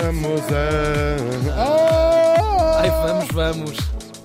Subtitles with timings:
[0.00, 1.58] Vamos a.
[1.58, 2.78] Oh!
[2.78, 3.76] Ai, vamos, vamos.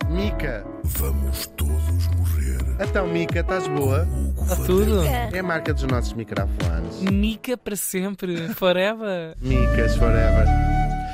[0.10, 0.66] Mica.
[0.84, 2.58] Vamos todos morrer.
[2.88, 4.08] Então, Mica, estás boa?
[4.42, 5.04] Está tudo.
[5.04, 7.02] É a marca dos nossos microfones.
[7.12, 8.48] Mica para sempre.
[8.54, 9.36] Forever.
[9.42, 10.48] Micas Forever.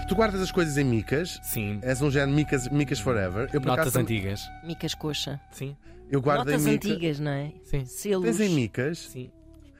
[0.08, 1.40] Tu guardas as coisas em micas?
[1.44, 1.80] Sim.
[1.82, 3.50] És um género Micas, micas Forever.
[3.54, 4.42] Eu, por Notas acaso, antigas.
[4.64, 5.40] Micas coxa.
[5.52, 5.76] Sim.
[6.12, 6.88] Eu guardo Notas em mica.
[6.88, 7.52] antigas, não é?
[7.64, 7.86] Sim.
[7.86, 8.26] Selos.
[8.26, 9.00] Tens em micas?
[9.00, 9.32] Sim.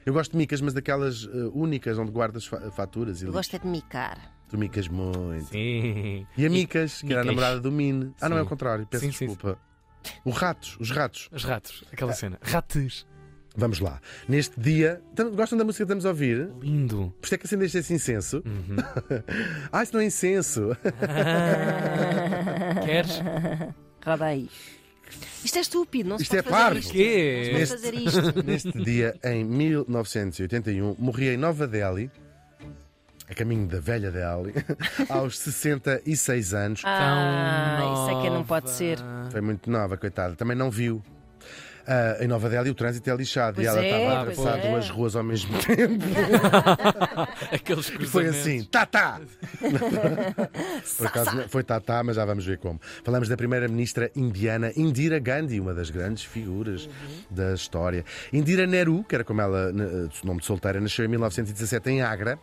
[0.04, 3.54] Eu gosto de micas, mas daquelas eh, únicas onde guardas fa- faturas e Eu gosto
[3.56, 4.33] é de micar.
[4.54, 5.46] Tu micas muito.
[5.46, 6.24] Sim.
[6.36, 7.36] E a Micas, que era a Micas.
[7.36, 8.14] namorada do Mine.
[8.20, 8.46] Ah, não é Sim.
[8.46, 9.58] o contrário, peço Sim, sim, desculpa.
[10.24, 11.28] Os ratos, os ratos.
[11.32, 11.82] Os ratos.
[11.92, 12.38] Aquela cena.
[12.40, 13.04] Ratos.
[13.56, 14.00] Vamos lá.
[14.28, 15.02] Neste dia.
[15.16, 16.48] Tam- Gostam da música que estamos a ouvir?
[16.60, 17.12] Lindo.
[17.20, 18.44] Por isso é que acendeste esse incenso?
[18.46, 18.76] Uhum.
[19.72, 20.76] ah, isso não é incenso.
[22.84, 23.20] Queres?
[24.06, 24.48] Roda aí.
[25.44, 26.78] Isto é estúpido, não se Isto pode é fazer parvo.
[26.78, 26.92] isto.
[26.92, 27.36] Quê?
[27.36, 28.42] Não se pode fazer isto.
[28.44, 32.08] Neste dia, em 1981, morria em Nova Delhi,
[33.28, 34.54] a caminho da velha Delhi,
[35.08, 36.82] aos 66 anos.
[36.84, 38.98] Ah, Tão isso é que não pode ser.
[39.30, 40.34] Foi muito nova, coitada.
[40.36, 41.02] Também não viu.
[41.86, 44.38] Ah, em Nova Delhi o trânsito é lixado Pois e ela é, estava a pois
[44.38, 44.70] atravessar é.
[44.70, 46.02] duas ruas ao mesmo tempo.
[47.52, 48.10] Aqueles cruzamentos.
[48.10, 49.20] foi assim, tá-tá!
[50.96, 52.80] Por acaso não- foi tá-tá, mas já vamos ver como.
[53.04, 56.88] Falamos da primeira-ministra indiana Indira Gandhi, uma das grandes figuras
[57.30, 58.02] da história.
[58.32, 62.38] Indira Nehru, que era como ela, n- nome de solteira, nasceu em 1917 em Agra.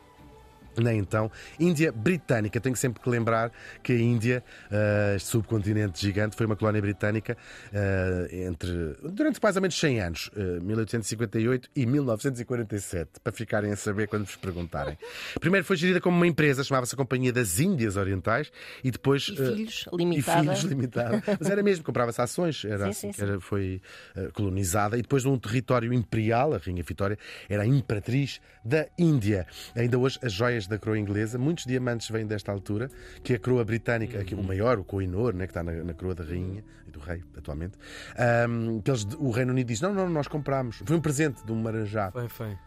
[0.77, 2.59] Na então Índia Britânica.
[2.59, 3.51] Tenho sempre que lembrar
[3.83, 7.37] que a Índia, eh, este subcontinente gigante, foi uma colónia britânica
[7.73, 13.75] eh, entre, durante mais ou menos 100 anos, eh, 1858 e 1947, para ficarem a
[13.75, 14.97] saber quando vos perguntarem.
[15.39, 18.51] Primeiro foi gerida como uma empresa, chamava-se a Companhia das Índias Orientais,
[18.83, 19.27] e depois.
[19.27, 20.41] E eh, filhos, e limitada.
[20.41, 21.23] filhos limitada.
[21.39, 23.81] Mas era mesmo, comprava-se ações, era Sim, assim sim, era, foi
[24.15, 24.97] eh, colonizada.
[24.97, 27.17] E depois, num território imperial, a Rainha Vitória
[27.49, 29.45] era a imperatriz da Índia.
[29.75, 32.89] Ainda hoje, as joias da coroa inglesa, muitos diamantes vêm desta altura,
[33.23, 36.15] que a coroa britânica, aqui, o maior, o Kohinoor, né, que está na, na coroa
[36.15, 37.77] da Rainha e do Rei, atualmente,
[38.17, 40.81] ahm, que eles, o Reino Unido diz: não, não, nós compramos.
[40.85, 42.11] Foi um presente de um maranjá.
[42.11, 42.57] Foi, foi.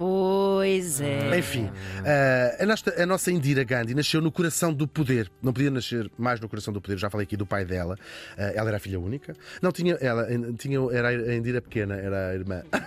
[0.00, 1.38] Pois é.
[1.38, 1.70] Enfim,
[2.06, 5.30] eh, a, nossa, a nossa Indira Gandhi nasceu no coração do poder.
[5.42, 6.96] Não podia nascer mais no coração do poder.
[6.96, 7.98] Já falei aqui do pai dela.
[8.34, 9.36] Eh, ela era a filha única.
[9.60, 12.62] Não tinha, ela eh, tinha, era a Indira pequena, era a irmã.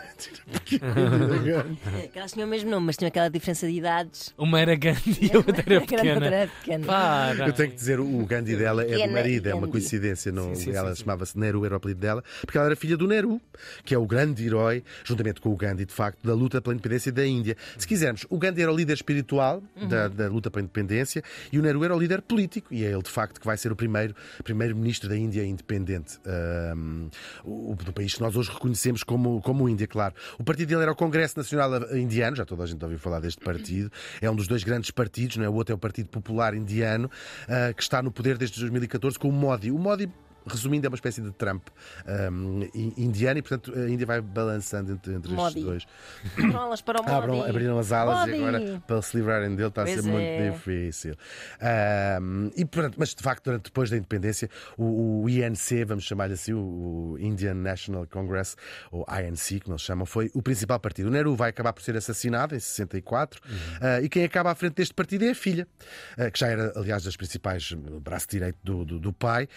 [2.16, 4.34] Elas tinham o mesmo nome, mas tinham aquela diferença de idades.
[4.36, 6.26] Uma era Gandhi e a outra era pequena.
[6.26, 6.86] era pequena.
[6.88, 7.48] Para.
[7.48, 10.32] Eu tenho que dizer, o Gandhi dela é do Pequena marido, é uma coincidência.
[10.32, 13.06] Não, Sim, sim, ela chamava-se Nehru, era o apelido dela, porque ela era filha do
[13.06, 13.40] Nehru,
[13.86, 17.03] que é o grande herói, juntamente com o Gandhi, de facto, da luta pela independência
[17.12, 17.56] da Índia.
[17.78, 21.62] Se quisermos, o Gandhi era o líder espiritual da, da luta pela independência e o
[21.62, 24.16] Nehru era o líder político, e é ele, de facto, que vai ser o primeiro
[24.44, 27.08] primeiro-ministro da Índia independente, ahm,
[27.44, 30.14] o, do país que nós hoje reconhecemos como, como Índia, claro.
[30.38, 33.44] O partido dele era o Congresso Nacional Indiano, já toda a gente ouviu falar deste
[33.44, 35.50] partido, é um dos dois grandes partidos, não é?
[35.50, 37.10] o outro é o Partido Popular Indiano,
[37.48, 39.72] ah, que está no poder desde 2014 com o Modi.
[39.72, 40.10] O Modi.
[40.46, 41.68] Resumindo, é uma espécie de Trump
[42.74, 45.86] in- indiano e, portanto, a Índia vai balançando entre, entre estes dois.
[46.56, 48.32] Alas para o Abram, abriram as alas Modi.
[48.32, 50.50] e agora para se livrarem dele está a Pois ser muito é.
[50.52, 51.16] difícil.
[51.62, 56.34] Ahm, e, portanto, mas de facto, durante, depois da independência, o, o INC, vamos chamar-lhe
[56.34, 58.56] assim, o, Indian National Congress,
[58.92, 61.08] ou INC, como eles chamam, foi o principal partido.
[61.08, 63.42] O Nehru vai acabar por ser assassinado em 64
[63.82, 65.68] ah, e quem acaba à frente deste partido é a filha,
[66.18, 67.72] ah, que já era, aliás, das principais
[68.02, 69.48] braço direito do, do, do pai,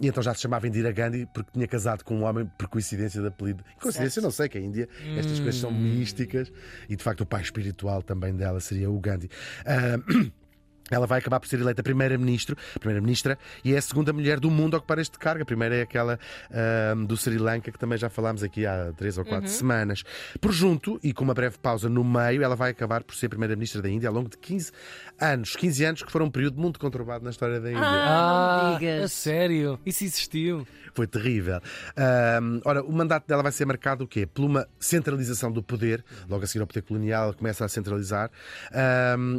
[0.00, 3.20] E então já se chamava Indira Gandhi porque tinha casado com um homem por coincidência
[3.20, 3.64] de apelido.
[3.80, 6.52] Coincidência, não sei, que a Índia, estas coisas são místicas
[6.88, 9.30] e de facto o pai espiritual também dela seria o Gandhi.
[9.66, 10.30] Ahm,
[10.90, 14.74] ela vai acabar por ser eleita primeira-ministro, primeira-ministra, e é a segunda mulher do mundo
[14.74, 15.42] a ocupar este cargo.
[15.42, 16.18] A primeira é aquela
[17.06, 20.02] do Sri Lanka, que também já falámos aqui há três ou quatro semanas.
[20.40, 23.80] Por junto, e com uma breve pausa no meio, ela vai acabar por ser primeira-ministra
[23.82, 24.72] da Índia ao longo de 15
[25.20, 25.56] anos.
[25.56, 27.82] 15 anos que foram um período muito conturbado na história da Índia.
[27.84, 29.78] Ah, Ah, sério?
[29.84, 30.66] Isso existiu?
[30.94, 31.60] Foi terrível.
[32.64, 34.26] Ora, o mandato dela vai ser marcado o quê?
[34.26, 38.30] Por uma centralização do poder, logo a seguir ao poder colonial, ela começa a centralizar,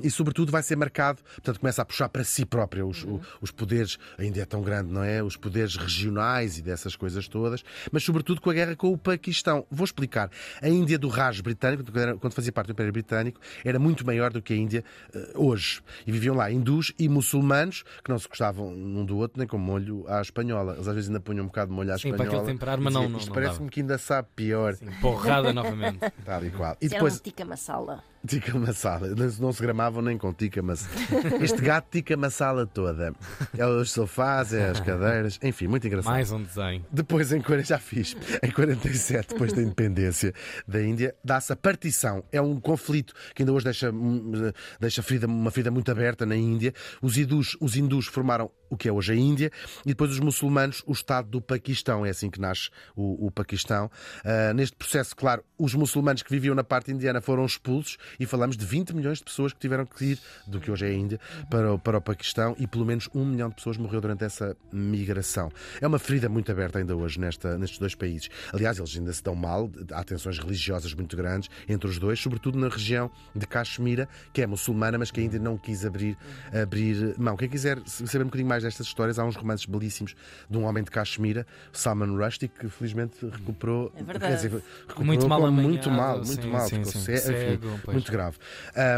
[0.02, 3.52] e sobretudo vai ser marcado, portanto, começa a puxar para si própria os, o- os
[3.52, 5.22] poderes, ainda é tão grande, não é?
[5.24, 9.66] Os poderes regionais e dessas coisas todas, mas sobretudo com a guerra com o Paquistão.
[9.70, 10.30] Vou explicar.
[10.62, 14.32] A Índia do Raj britânico, quando era- fazia parte do Império Britânico, era muito maior
[14.32, 14.84] do que a Índia
[15.14, 15.82] eh, hoje.
[16.06, 19.58] E viviam lá hindus e muçulmanos que não se gostavam um do outro, nem com
[19.58, 20.74] molho à espanhola.
[20.76, 22.38] Eles às vezes ainda punham um bocado de molho à Sim, para espanhola.
[22.44, 24.76] aquele temperar, mas não- não- Isto parece-me dava." que ainda sabe pior.
[24.76, 26.00] Sim, porrada novamente.
[26.26, 26.78] Tal e qual.
[26.82, 28.04] E Era um depois, tikka masala.
[28.28, 29.08] Tikka masala.
[29.16, 30.94] Não, não se gramavam nem com tikka masala.
[31.42, 33.14] Este gato tikka masala toda.
[33.58, 36.12] É os sofás, é as cadeiras, enfim, muito engraçado.
[36.14, 36.86] Mais um desenho.
[36.92, 40.34] Depois, em 40, já fiz, em 47, depois da independência
[40.68, 42.24] da Índia, dá-se a partição.
[42.32, 46.36] É um conflito que ainda hoje deixa, hum, deixa ferida- uma ferida muito aberta na
[46.36, 46.74] Índia.
[47.02, 49.52] Os hindus, os hindus formaram o que é hoje a Índia
[49.86, 52.06] e depois os muçulmanos, o Estado do Paquistão.
[52.06, 53.90] É assim que nasce o, o Paquistão.
[54.24, 58.56] Ah, neste processo, claro, os muçulmanos que viviam na parte indiana foram expulsos e falamos
[58.58, 61.20] de 20 milhões de pessoas que tiveram que ir do que hoje é a Índia
[61.50, 64.56] para, o- para o Paquistão e pelo menos um milhão de pessoas morreu durante essa
[64.72, 65.52] migração.
[65.80, 68.30] É uma ferida muito aberta ainda hoje nesta, nestes dois países.
[68.54, 72.58] Aliás, eles ainda se dão mal, há tensões religiosas muito grandes entre os dois, sobretudo
[72.58, 76.18] na região de Caxemira, que é muçulmana, mas que ainda não quis abrir,
[76.54, 77.36] abrir mão.
[77.38, 80.16] Quem quiser saber um bocadinho mais destas histórias, há uns romances belíssimos
[80.50, 83.92] de um homem de Caxemira, Salman Rushdie, que felizmente recuperou.
[83.96, 84.48] É verdade.
[84.48, 87.00] recuperou Muito mal muito mal, muito sim, mal, sim, sim.
[87.18, 87.92] cego, enfim.
[88.02, 88.38] Muito grave.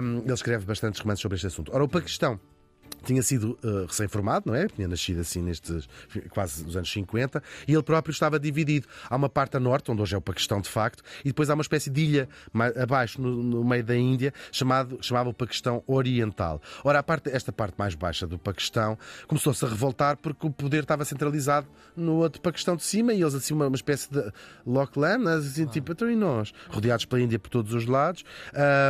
[0.02, 1.72] Um, ele escreve bastantes romances sobre este assunto.
[1.74, 2.40] Ora, o Paquistão
[3.04, 4.68] tinha sido uh, recém-formado, não é?
[4.68, 5.88] Tinha nascido assim nestes
[6.30, 8.88] quase os anos 50 e ele próprio estava dividido.
[9.10, 11.54] Há uma parte a norte, onde hoje é o Paquistão de facto, e depois há
[11.54, 15.84] uma espécie de ilha mais abaixo, no, no meio da Índia, chamado, chamava o Paquistão
[15.88, 16.62] Oriental.
[16.84, 18.98] Ora, a parte, esta parte mais baixa do Paquistão
[19.28, 23.34] começou-se a revoltar porque o poder estava centralizado no outro Paquistão de cima e eles
[23.34, 24.24] assim uma, uma espécie de
[24.66, 26.54] Lockland, assim, tipo, então e nós?
[26.70, 28.24] Rodeados pela Índia por todos os lados,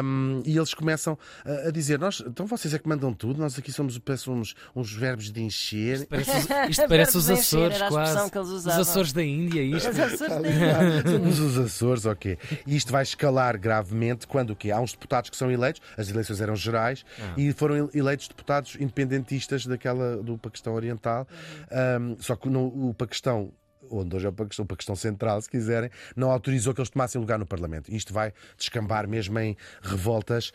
[0.03, 3.57] um, e eles começam a, a dizer: nós, então vocês é que mandam tudo, nós
[3.57, 6.05] aqui somos parece uns, uns verbos de encher.
[6.13, 8.31] Parece os- isto parece os Açores, quase.
[8.31, 8.67] que eles Os.
[8.67, 9.89] Açores da Índia, isto.
[9.93, 12.37] Os Açores têm- Somos os Açores, ok.
[12.67, 14.71] E isto vai escalar gravemente quando o quê?
[14.71, 17.05] Há uns deputados que são eleitos, as eleições eram gerais,
[17.37, 21.27] e foram eleitos deputados independentistas daquela do Paquistão Oriental.
[21.99, 23.51] Um, só que no, o Paquistão.
[23.93, 27.19] Onde hoje é o Paquistão, o Paquistão Central, se quiserem, não autorizou que eles tomassem
[27.19, 27.93] lugar no Parlamento.
[27.93, 30.51] Isto vai descambar mesmo em revoltas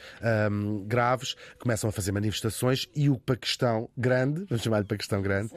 [0.50, 5.52] um, graves, começam a fazer manifestações e o Paquistão Grande, vamos chamar-lhe Paquistão Grande,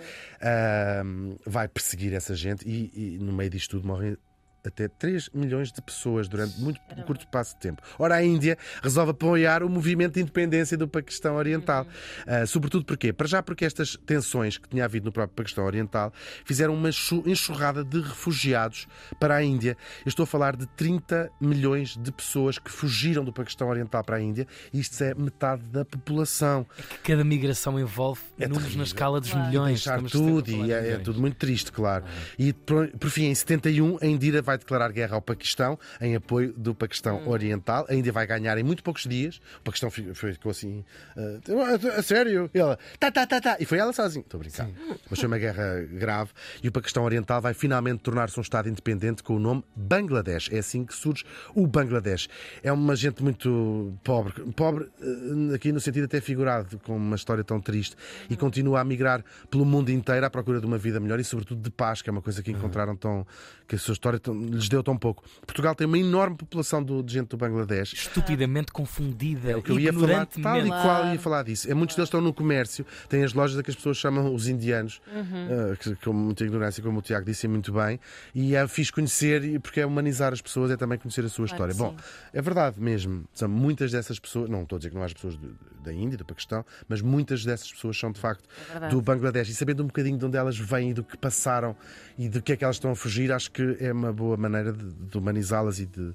[1.06, 4.18] um, vai perseguir essa gente e, e no meio disto tudo morrem
[4.66, 7.82] até 3 milhões de pessoas durante muito curto espaço de tempo.
[7.98, 11.86] Ora, a Índia resolve apoiar o movimento de independência do Paquistão Oriental.
[12.28, 13.12] Ah, sobretudo porquê?
[13.14, 16.14] Para já porque estas tensões que tinha havido no próprio Paquistão Oriental
[16.46, 16.90] fizeram uma
[17.26, 18.88] enxurrada de refugiados
[19.20, 19.78] para a Índia.
[20.06, 24.18] Eu estou a falar de 30 milhões de pessoas que fugiram do Paquistão Oriental para
[24.18, 24.48] a Índia.
[24.74, 26.66] Isto é metade da população.
[27.04, 28.78] Cada migração envolve É números terrível.
[28.78, 29.48] na escala dos Claro.
[29.48, 29.72] milhões.
[29.72, 32.04] deixar sempre a tudo e é, é tudo muito triste, claro.
[32.38, 36.54] E por, por fim, em 71, a Indira vai declarar guerra ao Paquistão em apoio
[36.54, 37.86] do Paquistão Oriental.
[37.90, 39.38] A Índia vai ganhar em muito poucos dias.
[39.60, 40.84] O Paquistão ficou assim,
[41.18, 42.50] ah, a sério?
[42.54, 43.58] E ela, tá, tá, tá, tá.
[43.60, 44.24] E foi ela sozinha.
[44.24, 44.70] Estou a brincar.
[45.10, 46.32] Mas foi uma guerra grave
[46.64, 50.50] e o Paquistão Oriental vai finalmente tornar-se um Estado independente com o nome Bangladesh.
[50.52, 51.24] É assim que surge
[51.56, 52.28] o Bangladesh.
[52.64, 57.44] É uma gente muito pobre, pobre eh, aqui no sentido até figurado, com uma história
[57.44, 57.96] tão triste,
[58.30, 61.62] e continua a migrar pelo mundo inteiro à procura de uma vida melhor e, sobretudo,
[61.62, 63.26] de paz, que é uma coisa que encontraram tão.
[63.68, 65.24] que a sua história tão- lhes deu tão pouco.
[65.46, 67.94] Portugal tem uma enorme população do- de gente do Bangladesh.
[67.94, 69.52] Estupidamente confundida.
[69.52, 71.70] É o que eu ia falar, tal e qual ia falar disso.
[71.70, 74.48] É, muitos deles estão no comércio, têm as lojas a que as pessoas chamam os
[74.48, 78.00] indianos, eh, que, com muita ignorância, como o Tiago disse muito bem,
[78.34, 81.48] e é fixe conhecer, e porque é humanizar as pessoas, é também conhecer a sua
[81.48, 81.74] Claro história.
[81.74, 81.96] que Bom,
[82.34, 83.24] é verdade mesmo.
[83.34, 86.18] São muitas dessas pessoas, não estou a dizer que não há pessoas de- da Índia,
[86.18, 88.44] do Paquistão, mas muitas dessas pessoas são de facto
[88.76, 89.50] É do Bangladesh.
[89.50, 91.76] E sabendo um bocadinho de onde elas vêm e do que passaram
[92.18, 94.72] e do que é que elas estão a fugir, acho que é uma boa maneira
[94.74, 96.14] de, de humanizá-las e de,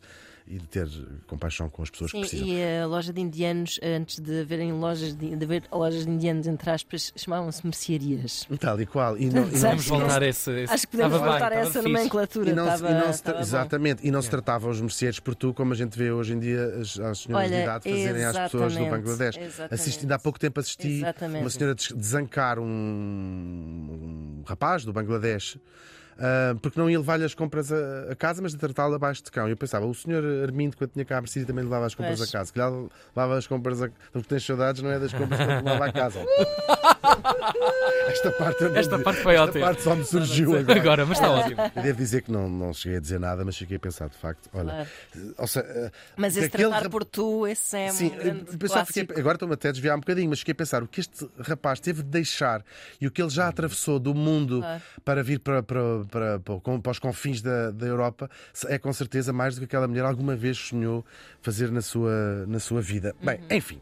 [0.49, 0.89] e de ter
[1.27, 2.47] compaixão com as pessoas que Sim, precisam.
[2.49, 6.47] e a loja de indianos, antes de haverem lojas de, de haver lojas de indianos,
[6.47, 8.47] entre aspas, chamavam-se mercearias.
[8.61, 9.19] Tal e qual.
[9.19, 10.49] E não, e não- Vamos que voltar a esse.
[10.53, 12.51] esse- Acho que podemos Estava bem, voltar a essa nomenclatura.
[12.51, 13.43] E não, Estava- e não se tra- estava bom.
[13.43, 16.39] exatamente, e não se tratavam os merceares por tu, como a gente vê hoje em
[16.39, 19.37] dia as, as senhoras de Olha, idade fazerem às pessoas do exatamente, Bangladesh.
[19.39, 19.75] exatamente.
[19.75, 21.41] Assisti, há pouco tempo assisti Exatamente.
[21.43, 25.59] uma senhora des- desancar um, um rapaz do Bangladesh.
[26.19, 29.31] Ah, porque não ia levar-lhe as compras a, a casa, mas de tratá-lo abaixo de
[29.31, 29.49] cão.
[29.49, 32.29] Eu pensava, o senhor Armindo, quando tinha cá a Mercedes, também levava as compras Pois.
[32.29, 32.53] a casa.
[32.53, 35.93] Que levava as compras a Porque tens saudades, não é das compras que levava a
[35.93, 36.21] casa.
[38.09, 39.67] Esta parte, não Esta parte foi esta ótima.
[39.67, 40.81] parte só me surgiu agora.
[40.81, 41.61] Agora, mas está ótimo.
[41.75, 44.17] Eu devo dizer que não, não cheguei a dizer nada, mas cheguei a pensar de
[44.17, 44.49] facto.
[44.55, 45.35] Olha, Claro.
[45.39, 49.19] ou seja, eh, Mas esse aquele tratar por tu, esse é Sim, um fiquei- clássico.
[49.19, 51.81] agora estou-me até a desviar um bocadinho, mas fiquei a pensar o que este rapaz
[51.81, 52.65] teve de deixar
[53.01, 54.83] e o que ele já atravessou do mundo Claro.
[55.05, 58.31] para vir para, para, para, para, para os confins da, da Europa
[58.67, 61.05] é com certeza mais do que aquela mulher alguma vez sonhou
[61.43, 63.15] fazer na sua, na sua vida.
[63.23, 63.57] Bem, Uhum.
[63.57, 63.81] enfim.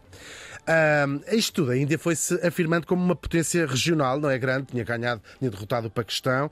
[0.66, 4.82] Ahm, isto tudo, a Índia foi-se afirmando como uma potência regional, não é grande, tinha
[4.82, 6.50] ganhado, tinha derrotado o Paquistão,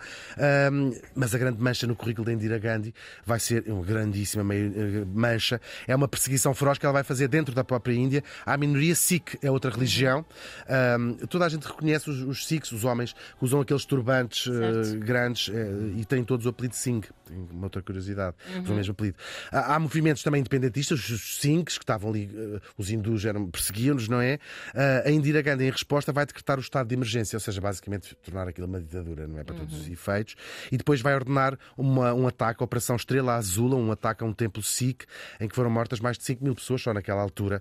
[1.14, 5.60] mas a grande mancha no currículo da Indira Gandhi vai ser uma grandíssima eh, mancha.
[5.86, 8.22] É uma perseguição feroz que ela vai fazer dentro da própria Índia.
[8.44, 10.24] À minoria Sikh, é outra religião.
[10.68, 14.84] Ahm, toda a gente reconhece os, os Sikhs, os homens, que usam aqueles turbantes eh,
[14.84, 14.98] Certo.
[15.04, 17.02] grandes eh, e têm todos o apelido Singh.
[17.26, 19.16] Tenho uma outra curiosidade, usam o mesmo apelido.
[19.50, 24.20] Há, há movimentos também independentistas, os Singhs, que estavam ali, eh, os hindus perseguiam-nos, não
[24.20, 24.38] é?
[24.74, 28.14] Ah, a Indira Gandhi, em resposta, vai decretar o estado de emergência, ou seja, basicamente
[28.16, 29.44] tornar aquilo uma ditadura, não é?
[29.44, 30.34] Para todos os efeitos.
[30.70, 34.32] E depois vai ordenar uma- um ataque, a Operação Estrela Azul, um ataque a um
[34.32, 35.04] templo Sikh,
[35.40, 37.60] em que foram mortas mais de 5 mil pessoas só naquela altura.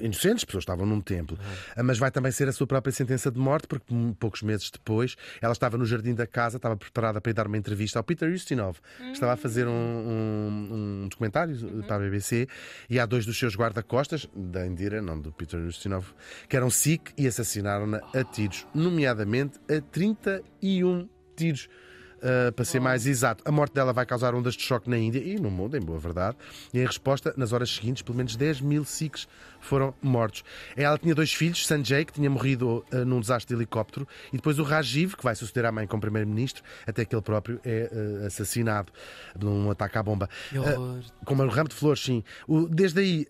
[0.00, 1.38] Inocentes, pessoas estavam num templo.
[1.76, 3.86] Ah, mas vai também ser a sua própria sentença de morte, porque
[4.18, 7.56] poucos meses depois ela estava no jardim da casa, estava preparada para ir dar uma
[7.58, 12.46] entrevista ao Peter Ustinov, que estava a fazer um, um- um documentário para a BBC,
[12.88, 16.06] e há dois dos seus guarda-costas, da Indira, não do Peter Ustinov,
[16.48, 21.68] que eram Sikh e assassinaram-na a tiros, nomeadamente a 31 tiros.
[22.16, 25.18] Uh, para ser mais exato, a morte dela vai causar ondas de choque na Índia
[25.18, 26.36] e no mundo, em boa verdade.
[26.72, 29.28] E em resposta, nas horas seguintes, pelo menos 10 mil Sikhs
[29.60, 30.42] foram mortos.
[30.76, 34.58] Ela tinha dois filhos, Sanjay, que tinha morrido uh, num desastre de helicóptero, e depois
[34.58, 37.90] o Rajiv, que vai suceder à mãe como primeiro-ministro, até que ele próprio é
[38.22, 38.92] uh, assassinado
[39.38, 40.28] num ataque à bomba.
[40.52, 42.24] Uh, como um ramo de flores, sim.
[42.48, 43.26] O- desde aí,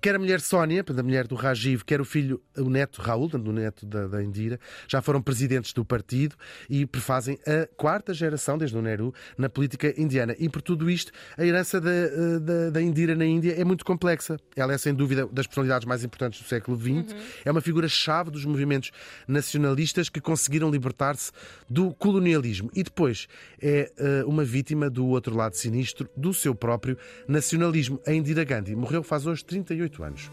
[0.00, 3.52] quer a mulher Sónia, a mulher do Rajiv, quer o filho, o neto Raul, o
[3.52, 6.36] neto da, da Indira, já foram presidentes do partido
[6.68, 10.34] e prefazem a quarta geração, desde o Nehru, na política indiana.
[10.38, 13.84] E por tudo isto, a herança da, eh, da, da Indira na Índia é muito
[13.84, 14.38] complexa.
[14.54, 17.14] Ela é, sem dúvida, das personalidades mais importantes do século XX.
[17.44, 18.90] É uma figura-chave dos movimentos
[19.26, 21.32] nacionalistas que conseguiram libertar-se
[21.68, 22.70] do colonialismo.
[22.74, 23.26] E depois
[23.60, 28.00] é eh, uma vítima do outro lado sinistro do seu próprio nacionalismo.
[28.06, 30.30] A Indira Gandhi morreu faz hoje 38 anos.